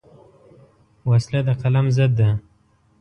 [1.09, 2.29] وسله د قلم ضد ده